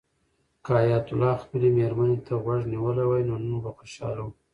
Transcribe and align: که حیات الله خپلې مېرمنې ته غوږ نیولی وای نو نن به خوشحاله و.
که 0.63 0.71
حیات 0.81 1.07
الله 1.11 1.35
خپلې 1.43 1.67
مېرمنې 1.77 2.17
ته 2.25 2.33
غوږ 2.43 2.61
نیولی 2.73 3.05
وای 3.07 3.23
نو 3.29 3.35
نن 3.45 3.53
به 3.63 3.69
خوشحاله 3.77 4.21
و. 4.23 4.27